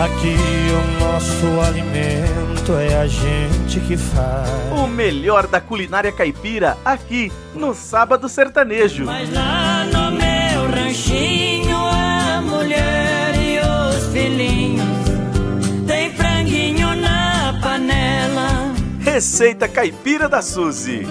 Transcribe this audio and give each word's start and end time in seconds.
Aqui 0.00 0.34
o 0.72 1.04
nosso 1.04 1.60
alimento 1.60 2.72
é 2.72 2.96
a 3.00 3.06
gente 3.06 3.78
que 3.78 3.96
faz. 3.96 4.50
O 4.76 4.88
melhor 4.88 5.46
da 5.46 5.60
culinária 5.60 6.10
caipira 6.10 6.76
aqui 6.84 7.30
no 7.54 7.72
Sábado 7.72 8.28
Sertanejo. 8.28 9.04
Mas 9.04 9.32
lá 9.32 9.84
no 9.84 10.10
meu 10.10 10.68
ranchinho 10.68 11.76
a 11.76 12.42
mulher 12.42 13.34
e 13.36 13.60
os 13.60 14.12
filhinhos 14.12 14.84
tem 15.86 16.12
franguinho 16.12 16.96
na 16.96 17.60
panela. 17.62 18.74
Receita 18.98 19.68
Caipira 19.68 20.28
da 20.28 20.42
Suzy. 20.42 21.06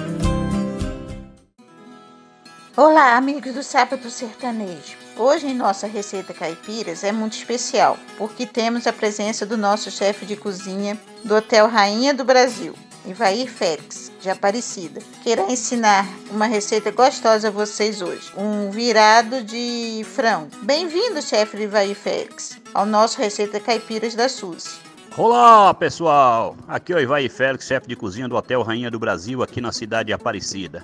Olá, 2.75 3.15
amigos 3.15 3.53
do 3.53 3.63
Sábado 3.63 4.09
Sertanejo. 4.09 5.02
Hoje 5.15 5.45
em 5.45 5.53
nossa 5.53 5.85
receita 5.85 6.33
caipiras 6.33 7.03
é 7.03 7.11
muito 7.11 7.33
especial, 7.33 7.99
porque 8.17 8.47
temos 8.47 8.87
a 8.87 8.93
presença 8.93 9.45
do 9.45 9.55
nosso 9.55 9.91
chefe 9.91 10.25
de 10.25 10.35
cozinha 10.35 10.99
do 11.23 11.35
Hotel 11.35 11.67
Rainha 11.67 12.15
do 12.15 12.23
Brasil, 12.23 12.73
Ivair 13.05 13.47
Félix, 13.47 14.11
de 14.19 14.31
Aparecida, 14.31 15.01
que 15.21 15.29
irá 15.29 15.43
ensinar 15.43 16.07
uma 16.31 16.47
receita 16.47 16.89
gostosa 16.89 17.49
a 17.49 17.51
vocês 17.51 18.01
hoje, 18.01 18.31
um 18.35 18.71
virado 18.71 19.43
de 19.43 20.03
frango. 20.15 20.49
Bem-vindo, 20.63 21.21
chefe 21.21 21.61
Ivair 21.61 21.95
Félix, 21.95 22.57
ao 22.73 22.85
nosso 22.85 23.19
Receita 23.19 23.59
Caipiras 23.59 24.15
da 24.15 24.27
SUS. 24.27 24.79
Olá, 25.15 25.71
pessoal! 25.75 26.57
Aqui 26.67 26.91
é 26.91 26.95
o 26.95 26.99
Ivair 26.99 27.29
Félix, 27.29 27.67
chefe 27.67 27.87
de 27.87 27.95
cozinha 27.95 28.27
do 28.27 28.35
Hotel 28.35 28.63
Rainha 28.63 28.89
do 28.89 28.97
Brasil, 28.97 29.43
aqui 29.43 29.61
na 29.61 29.71
cidade 29.71 30.07
de 30.07 30.13
Aparecida. 30.13 30.83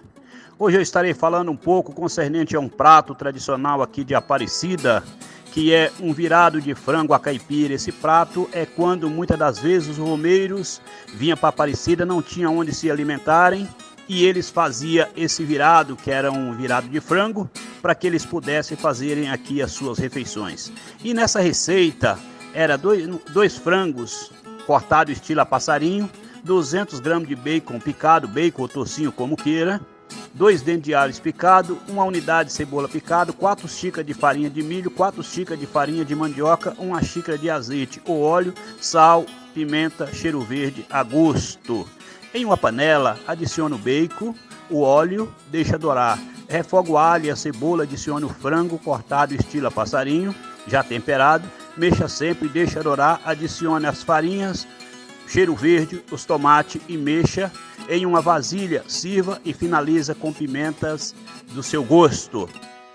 Hoje 0.59 0.77
eu 0.77 0.81
estarei 0.83 1.15
falando 1.15 1.49
um 1.49 1.55
pouco 1.55 1.91
concernente 1.91 2.55
a 2.55 2.59
um 2.59 2.69
prato 2.69 3.15
tradicional 3.15 3.81
aqui 3.81 4.03
de 4.03 4.13
Aparecida, 4.13 5.03
que 5.51 5.73
é 5.73 5.91
um 5.99 6.13
virado 6.13 6.61
de 6.61 6.75
frango 6.75 7.15
a 7.15 7.19
caipira. 7.19 7.73
Esse 7.73 7.91
prato 7.91 8.47
é 8.53 8.67
quando 8.67 9.09
muitas 9.09 9.39
das 9.39 9.57
vezes 9.57 9.89
os 9.89 9.97
romeiros 9.97 10.79
vinham 11.15 11.35
para 11.35 11.49
Aparecida, 11.49 12.05
não 12.05 12.21
tinham 12.21 12.55
onde 12.55 12.71
se 12.71 12.91
alimentarem 12.91 13.67
e 14.07 14.23
eles 14.25 14.47
faziam 14.47 15.07
esse 15.17 15.43
virado, 15.43 15.95
que 15.95 16.11
era 16.11 16.31
um 16.31 16.55
virado 16.55 16.87
de 16.87 16.99
frango, 16.99 17.49
para 17.81 17.95
que 17.95 18.05
eles 18.05 18.27
pudessem 18.27 18.77
fazerem 18.77 19.31
aqui 19.31 19.59
as 19.59 19.71
suas 19.71 19.97
refeições. 19.97 20.71
E 21.03 21.15
nessa 21.15 21.39
receita 21.39 22.19
era 22.53 22.77
dois, 22.77 23.07
dois 23.31 23.57
frangos 23.57 24.31
cortados 24.65 25.13
estilo 25.13 25.41
a 25.41 25.45
passarinho, 25.45 26.09
200 26.43 26.99
gramas 26.99 27.27
de 27.27 27.35
bacon 27.35 27.79
picado, 27.79 28.27
bacon 28.27 28.63
ou 28.63 28.67
tocinho 28.67 29.11
como 29.11 29.35
queira, 29.35 29.81
dois 30.33 30.61
dentes 30.61 30.83
de 30.83 30.93
alho 30.93 31.13
picado, 31.21 31.77
uma 31.87 32.03
unidade 32.03 32.49
de 32.49 32.55
cebola 32.55 32.87
picado, 32.87 33.33
quatro 33.33 33.67
xícaras 33.67 34.05
de 34.05 34.13
farinha 34.13 34.49
de 34.49 34.61
milho, 34.61 34.91
quatro 34.91 35.23
xícaras 35.23 35.59
de 35.59 35.65
farinha 35.65 36.05
de 36.05 36.15
mandioca, 36.15 36.75
uma 36.77 37.01
xícara 37.03 37.37
de 37.37 37.49
azeite 37.49 38.01
ou 38.05 38.21
óleo, 38.21 38.53
sal, 38.79 39.25
pimenta, 39.53 40.13
cheiro 40.13 40.41
verde 40.41 40.85
a 40.89 41.03
gosto. 41.03 41.87
Em 42.33 42.45
uma 42.45 42.57
panela, 42.57 43.17
adicione 43.27 43.73
o 43.73 43.77
bacon, 43.77 44.35
o 44.69 44.81
óleo, 44.81 45.33
deixa 45.49 45.77
dourar. 45.77 46.19
Refoga 46.47 46.91
o 46.91 46.97
alho 46.97 47.25
e 47.25 47.31
a 47.31 47.35
cebola, 47.35 47.83
adicione 47.83 48.25
o 48.25 48.29
frango 48.29 48.77
cortado 48.77 49.33
estilo 49.33 49.71
passarinho, 49.71 50.33
já 50.69 50.83
temperado, 50.83 51.49
mexa 51.75 52.07
sempre 52.07 52.47
e 52.47 52.49
deixa 52.49 52.83
dourar, 52.83 53.21
adicione 53.25 53.85
as 53.85 54.03
farinhas, 54.03 54.67
cheiro 55.27 55.55
verde, 55.55 56.03
os 56.11 56.25
tomates 56.25 56.81
e 56.87 56.97
mexa 56.97 57.51
em 57.87 58.05
uma 58.05 58.21
vasilha, 58.21 58.83
sirva 58.87 59.41
e 59.43 59.53
finaliza 59.53 60.13
com 60.13 60.31
pimentas 60.31 61.15
do 61.51 61.63
seu 61.63 61.83
gosto. 61.83 62.49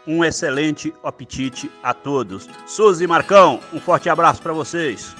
Um 0.06 0.25
excelente 0.25 0.92
apetite 1.02 1.70
a 1.83 1.95
todos. 1.95 2.48
Suzy 2.67 3.06
Marcão, 3.06 3.61
um 3.72 3.80
forte 3.80 4.08
abraço 4.08 4.42
para 4.42 4.52
vocês. 4.52 5.14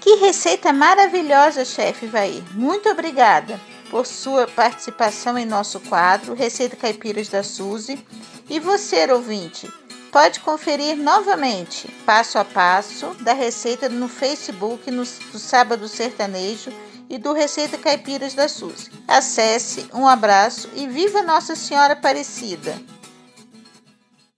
Que 0.00 0.16
receita 0.16 0.72
maravilhosa, 0.72 1.64
chefe 1.64 2.06
Vair. 2.06 2.42
Muito 2.54 2.88
obrigada 2.88 3.60
por 3.90 4.06
sua 4.06 4.48
participação 4.48 5.36
em 5.36 5.44
nosso 5.44 5.78
quadro 5.78 6.34
Receita 6.34 6.74
Caipiras 6.74 7.28
da 7.28 7.42
Suzy. 7.42 8.02
E 8.48 8.58
você, 8.58 9.06
ouvinte, 9.12 9.70
pode 10.12 10.40
conferir 10.40 10.94
novamente, 10.94 11.88
passo 12.04 12.38
a 12.38 12.44
passo, 12.44 13.14
da 13.20 13.32
receita 13.32 13.88
no 13.88 14.08
Facebook 14.08 14.90
no, 14.90 15.02
do 15.02 15.38
Sábado 15.38 15.88
Sertanejo 15.88 16.70
e 17.08 17.16
do 17.16 17.32
Receita 17.32 17.78
Caipiras 17.78 18.34
da 18.34 18.46
Suzy. 18.46 18.90
Acesse, 19.08 19.88
um 19.92 20.06
abraço 20.06 20.68
e 20.74 20.86
viva 20.86 21.22
Nossa 21.22 21.56
Senhora 21.56 21.94
Aparecida! 21.94 22.78